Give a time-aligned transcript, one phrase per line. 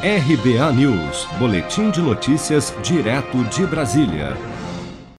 [0.00, 4.28] RBA News, Boletim de Notícias, direto de Brasília.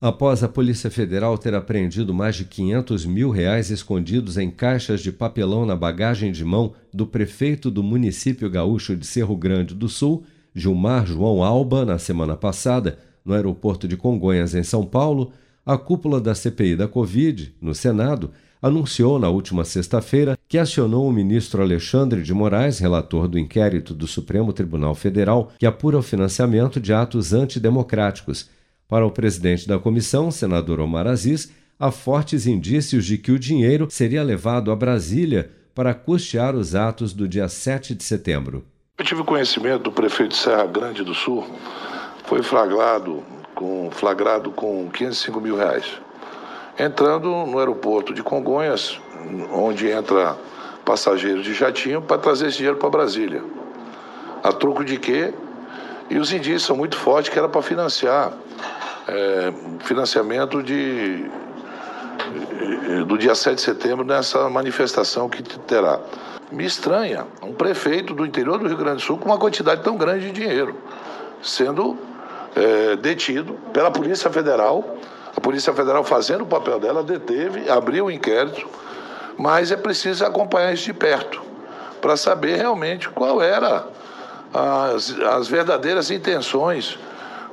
[0.00, 5.12] Após a Polícia Federal ter apreendido mais de 500 mil reais escondidos em caixas de
[5.12, 10.24] papelão na bagagem de mão do prefeito do município gaúcho de Cerro Grande do Sul,
[10.54, 15.32] Gilmar João Alba, na semana passada, no aeroporto de Congonhas, em São Paulo,
[15.66, 18.30] a cúpula da CPI da Covid, no Senado,
[18.62, 24.06] anunciou na última sexta-feira que acionou o ministro Alexandre de Moraes, relator do inquérito do
[24.06, 28.48] Supremo Tribunal Federal, que apura o financiamento de atos antidemocráticos.
[28.88, 33.88] Para o presidente da comissão, senador Omar Aziz, há fortes indícios de que o dinheiro
[33.90, 38.64] seria levado a Brasília para custear os atos do dia 7 de setembro.
[38.98, 41.44] Eu tive conhecimento do prefeito de Serra Grande do Sul,
[42.26, 43.24] foi flagrado
[43.54, 46.00] com, flagrado com 505 mil reais
[46.78, 49.00] entrando no aeroporto de Congonhas,
[49.52, 50.36] onde entra
[50.84, 53.42] passageiros de jatinho, para trazer esse dinheiro para Brasília.
[54.42, 55.32] A troco de quê?
[56.10, 58.32] E os indícios são muito fortes que era para financiar
[59.08, 61.24] é, financiamento de,
[63.06, 66.00] do dia 7 de setembro nessa manifestação que terá.
[66.50, 69.96] Me estranha um prefeito do interior do Rio Grande do Sul com uma quantidade tão
[69.96, 70.76] grande de dinheiro
[71.42, 71.98] sendo
[72.54, 74.96] é, detido pela Polícia Federal
[75.36, 78.68] a Polícia Federal, fazendo o papel dela, deteve, abriu o inquérito,
[79.38, 81.42] mas é preciso acompanhar isso de perto
[82.00, 83.86] para saber realmente qual era
[84.52, 86.98] as, as verdadeiras intenções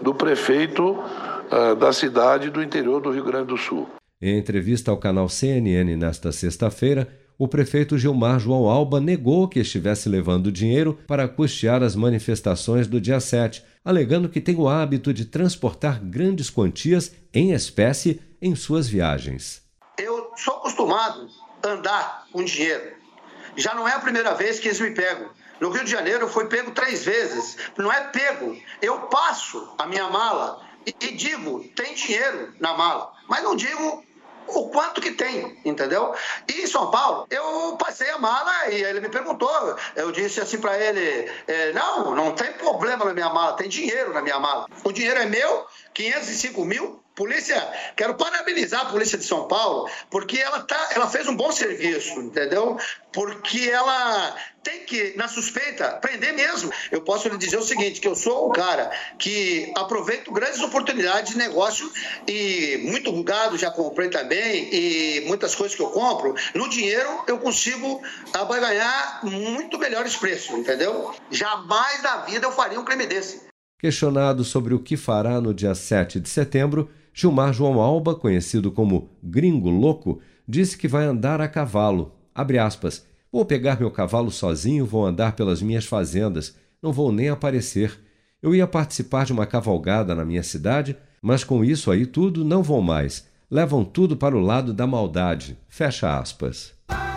[0.00, 3.88] do prefeito uh, da cidade do interior do Rio Grande do Sul.
[4.20, 7.06] Em entrevista ao canal CNN nesta sexta-feira,
[7.38, 13.00] o prefeito Gilmar João Alba negou que estivesse levando dinheiro para custear as manifestações do
[13.00, 18.86] dia 7, alegando que tem o hábito de transportar grandes quantias em espécie em suas
[18.86, 19.62] viagens.
[19.96, 21.26] Eu sou acostumado
[21.64, 22.92] a andar com dinheiro.
[23.56, 25.30] Já não é a primeira vez que eles me pegam.
[25.58, 27.56] No Rio de Janeiro eu fui pego três vezes.
[27.78, 28.54] Não é pego.
[28.82, 33.10] Eu passo a minha mala e, e digo, tem dinheiro na mala.
[33.26, 34.04] Mas não digo
[34.48, 36.14] o quanto que tem, entendeu?
[36.48, 39.76] E em São Paulo, eu passei a mala e ele me perguntou.
[39.94, 44.12] Eu disse assim para ele: é, não, não tem problema na minha mala, tem dinheiro
[44.12, 44.66] na minha mala.
[44.84, 47.60] O dinheiro é meu, 505 mil, Polícia,
[47.96, 52.20] quero parabenizar a Polícia de São Paulo, porque ela, tá, ela fez um bom serviço,
[52.20, 52.78] entendeu?
[53.12, 56.70] Porque ela tem que, na suspeita, prender mesmo.
[56.92, 61.32] Eu posso lhe dizer o seguinte, que eu sou um cara que aproveito grandes oportunidades
[61.32, 61.90] de negócio
[62.28, 67.38] e muito gado já comprei também e muitas coisas que eu compro, no dinheiro eu
[67.38, 68.00] consigo
[68.48, 71.12] ganhar muito melhores preços, entendeu?
[71.32, 73.48] Jamais na vida eu faria um crime desse.
[73.80, 76.88] Questionado sobre o que fará no dia 7 de setembro,
[77.20, 82.12] Gilmar João Alba, conhecido como Gringo Louco, disse que vai andar a cavalo.
[82.32, 83.04] Aspas.
[83.32, 87.98] Vou pegar meu cavalo sozinho, vou andar pelas minhas fazendas, não vou nem aparecer.
[88.40, 92.62] Eu ia participar de uma cavalgada na minha cidade, mas com isso aí tudo não
[92.62, 93.26] vou mais.
[93.50, 95.58] Levam tudo para o lado da maldade.
[95.68, 96.72] Fecha aspas.